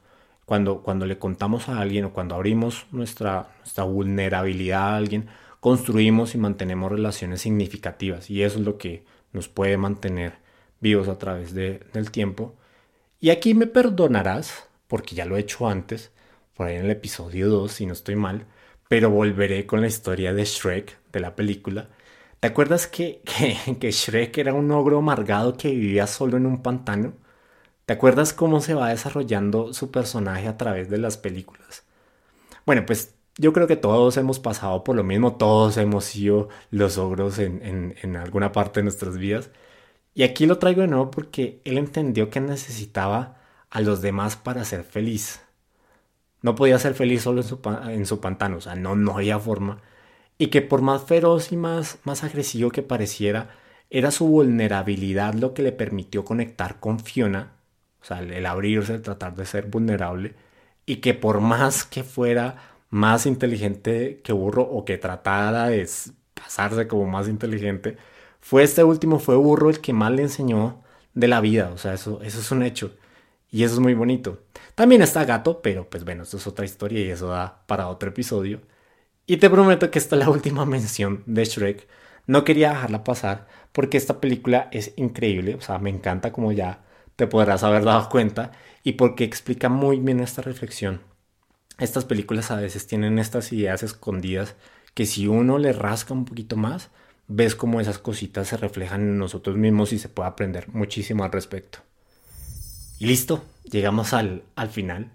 cuando, 0.45 0.81
cuando 0.81 1.05
le 1.05 1.19
contamos 1.19 1.69
a 1.69 1.79
alguien 1.79 2.05
o 2.05 2.13
cuando 2.13 2.35
abrimos 2.35 2.87
nuestra, 2.91 3.49
nuestra 3.59 3.83
vulnerabilidad 3.83 4.93
a 4.93 4.97
alguien, 4.97 5.27
construimos 5.59 6.35
y 6.35 6.37
mantenemos 6.37 6.91
relaciones 6.91 7.41
significativas. 7.41 8.29
Y 8.29 8.43
eso 8.43 8.59
es 8.59 8.65
lo 8.65 8.77
que 8.77 9.03
nos 9.33 9.49
puede 9.49 9.77
mantener 9.77 10.33
vivos 10.79 11.07
a 11.09 11.17
través 11.17 11.53
del 11.53 12.11
tiempo. 12.11 12.55
Y 13.19 13.31
aquí 13.31 13.53
me 13.53 13.67
perdonarás, 13.67 14.67
porque 14.87 15.15
ya 15.15 15.25
lo 15.25 15.35
he 15.37 15.41
hecho 15.41 15.67
antes, 15.67 16.11
por 16.55 16.67
ahí 16.67 16.77
en 16.77 16.85
el 16.85 16.91
episodio 16.91 17.49
2, 17.49 17.71
si 17.71 17.85
no 17.85 17.93
estoy 17.93 18.15
mal, 18.15 18.45
pero 18.87 19.09
volveré 19.09 19.65
con 19.65 19.81
la 19.81 19.87
historia 19.87 20.33
de 20.33 20.45
Shrek, 20.45 20.97
de 21.11 21.19
la 21.19 21.35
película. 21.35 21.89
¿Te 22.39 22.47
acuerdas 22.47 22.87
que, 22.87 23.21
que, 23.79 23.91
Shrek 23.91 24.37
era 24.37 24.53
un 24.53 24.71
ogro 24.71 24.99
amargado 24.99 25.57
que 25.57 25.71
vivía 25.71 26.07
solo 26.07 26.37
en 26.37 26.45
un 26.45 26.61
pantano? 26.61 27.13
¿Te 27.85 27.93
acuerdas 27.93 28.33
cómo 28.33 28.61
se 28.61 28.73
va 28.75 28.89
desarrollando 28.89 29.73
su 29.73 29.91
personaje 29.91 30.47
a 30.47 30.57
través 30.57 30.89
de 30.89 30.99
las 30.99 31.17
películas? 31.17 31.83
Bueno, 32.65 32.85
pues 32.85 33.15
yo 33.37 33.53
creo 33.53 33.67
que 33.67 33.77
todos 33.77 34.17
hemos 34.17 34.39
pasado 34.39 34.83
por 34.83 34.95
lo 34.95 35.03
mismo, 35.03 35.35
todos 35.37 35.77
hemos 35.77 36.05
sido 36.05 36.49
los 36.71 36.97
ogros 36.97 37.39
en, 37.39 37.61
en, 37.65 37.95
en 38.01 38.15
alguna 38.17 38.51
parte 38.51 38.81
de 38.81 38.85
nuestras 38.85 39.17
vidas. 39.17 39.51
Y 40.15 40.23
aquí 40.23 40.45
lo 40.45 40.59
traigo 40.59 40.81
de 40.81 40.87
nuevo 40.87 41.11
porque 41.11 41.61
él 41.65 41.77
entendió 41.77 42.29
que 42.29 42.41
necesitaba 42.41 43.37
a 43.69 43.81
los 43.81 44.01
demás 44.01 44.35
para 44.37 44.65
ser 44.65 44.83
feliz. 44.83 45.41
No 46.41 46.55
podía 46.55 46.79
ser 46.79 46.93
feliz 46.95 47.23
solo 47.23 47.41
en 47.41 47.47
su, 47.47 47.59
en 47.89 48.05
su 48.05 48.19
pantano, 48.21 48.57
o 48.57 48.61
sea, 48.61 48.75
no, 48.75 48.95
no 48.95 49.17
había 49.17 49.39
forma. 49.39 49.81
Y 50.39 50.47
que 50.47 50.61
por 50.63 50.81
más 50.81 51.03
feroz 51.03 51.51
y 51.51 51.57
más, 51.57 51.99
más 52.05 52.23
agresivo 52.23 52.71
que 52.71 52.81
pareciera, 52.83 53.51
era 53.89 54.11
su 54.11 54.27
vulnerabilidad 54.27 55.33
lo 55.35 55.53
que 55.53 55.63
le 55.63 55.71
permitió 55.71 56.25
conectar 56.25 56.79
con 56.79 56.99
Fiona, 56.99 57.53
o 58.01 58.05
sea, 58.05 58.21
el 58.21 58.45
abrirse, 58.45 58.95
el 58.95 59.01
tratar 59.01 59.35
de 59.35 59.45
ser 59.45 59.67
vulnerable, 59.67 60.35
y 60.85 60.97
que 60.97 61.13
por 61.13 61.41
más 61.41 61.83
que 61.85 62.03
fuera 62.03 62.57
más 62.89 63.25
inteligente 63.25 64.21
que 64.23 64.33
Burro 64.33 64.63
o 64.63 64.85
que 64.85 64.97
tratara 64.97 65.67
de 65.69 65.87
pasarse 66.33 66.87
como 66.87 67.05
más 67.07 67.27
inteligente, 67.27 67.97
fue 68.41 68.63
este 68.63 68.83
último, 68.83 69.19
fue 69.19 69.35
Burro 69.35 69.69
el 69.69 69.81
que 69.81 69.93
más 69.93 70.11
le 70.11 70.23
enseñó 70.23 70.83
de 71.13 71.27
la 71.27 71.41
vida, 71.41 71.71
o 71.73 71.77
sea, 71.77 71.93
eso, 71.93 72.21
eso 72.23 72.39
es 72.39 72.51
un 72.51 72.63
hecho. 72.63 72.95
Y 73.51 73.63
eso 73.63 73.75
es 73.75 73.79
muy 73.79 73.93
bonito. 73.95 74.43
También 74.75 75.01
está 75.01 75.25
gato, 75.25 75.61
pero 75.61 75.89
pues 75.89 76.05
bueno, 76.05 76.23
esto 76.23 76.37
es 76.37 76.47
otra 76.47 76.65
historia 76.65 77.01
y 77.01 77.09
eso 77.09 77.29
da 77.29 77.63
para 77.67 77.87
otro 77.89 78.09
episodio. 78.09 78.61
Y 79.29 79.37
te 79.37 79.47
prometo 79.47 79.91
que 79.91 79.99
esta 79.99 80.15
es 80.15 80.21
la 80.21 80.29
última 80.31 80.65
mención 80.65 81.21
de 81.27 81.45
Shrek. 81.45 81.87
No 82.25 82.43
quería 82.43 82.69
dejarla 82.69 83.03
pasar 83.03 83.47
porque 83.71 83.95
esta 83.95 84.19
película 84.19 84.69
es 84.71 84.93
increíble, 84.95 85.53
o 85.53 85.61
sea, 85.61 85.77
me 85.77 85.91
encanta 85.91 86.31
como 86.31 86.51
ya 86.51 86.83
te 87.15 87.27
podrás 87.27 87.61
haber 87.61 87.83
dado 87.83 88.09
cuenta 88.09 88.53
y 88.81 88.93
porque 88.93 89.23
explica 89.23 89.69
muy 89.69 89.99
bien 89.99 90.19
esta 90.19 90.41
reflexión. 90.41 91.01
Estas 91.77 92.05
películas 92.05 92.49
a 92.49 92.55
veces 92.55 92.87
tienen 92.87 93.19
estas 93.19 93.53
ideas 93.53 93.83
escondidas 93.83 94.55
que 94.95 95.05
si 95.05 95.27
uno 95.27 95.59
le 95.59 95.73
rasca 95.73 96.15
un 96.15 96.25
poquito 96.25 96.57
más, 96.57 96.89
ves 97.27 97.53
cómo 97.53 97.79
esas 97.79 97.99
cositas 97.99 98.47
se 98.47 98.57
reflejan 98.57 99.01
en 99.01 99.19
nosotros 99.19 99.57
mismos 99.57 99.93
y 99.93 99.99
se 99.99 100.09
puede 100.09 100.29
aprender 100.29 100.69
muchísimo 100.69 101.23
al 101.23 101.31
respecto. 101.31 101.77
Y 102.97 103.05
listo, 103.05 103.43
llegamos 103.63 104.13
al, 104.13 104.41
al 104.55 104.69
final. 104.69 105.11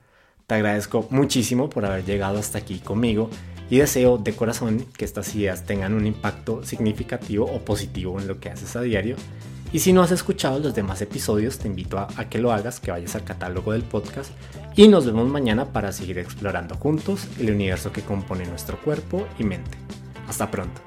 Te 0.46 0.54
agradezco 0.54 1.08
muchísimo 1.10 1.68
por 1.68 1.84
haber 1.84 2.04
llegado 2.04 2.38
hasta 2.38 2.58
aquí 2.58 2.78
conmigo 2.78 3.28
y 3.70 3.78
deseo 3.78 4.18
de 4.18 4.34
corazón 4.34 4.86
que 4.96 5.04
estas 5.04 5.34
ideas 5.34 5.64
tengan 5.64 5.94
un 5.94 6.06
impacto 6.06 6.64
significativo 6.64 7.46
o 7.46 7.60
positivo 7.64 8.20
en 8.20 8.28
lo 8.28 8.40
que 8.40 8.50
haces 8.50 8.76
a 8.76 8.82
diario. 8.82 9.16
Y 9.72 9.80
si 9.80 9.92
no 9.92 10.02
has 10.02 10.12
escuchado 10.12 10.60
los 10.60 10.74
demás 10.74 11.02
episodios, 11.02 11.58
te 11.58 11.66
invito 11.66 11.98
a, 11.98 12.08
a, 12.16 12.28
que 12.28 12.38
lo 12.38 12.52
hagas, 12.52 12.78
que 12.78 12.90
vayas 12.90 13.14
al 13.16 13.24
catálogo 13.24 13.72
del 13.72 13.82
podcast 13.82 14.30
y 14.76 14.88
nos 14.88 15.06
vemos 15.06 15.28
mañana 15.28 15.72
para 15.72 15.92
seguir 15.92 16.18
explorando 16.18 16.76
juntos 16.76 17.26
el 17.40 17.50
universo 17.50 17.92
que 17.92 18.02
compone 18.02 18.46
nuestro 18.46 18.78
cuerpo 18.80 19.26
y 19.38 19.44
mente. 19.44 19.76
Hasta 20.28 20.50
pronto. 20.50 20.80